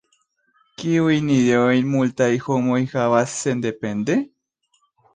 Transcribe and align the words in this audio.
Kiujn 0.83 1.29
ideojn 1.35 1.93
multaj 1.97 2.31
homoj 2.49 2.81
havas 2.97 3.39
sendepende? 3.45 4.21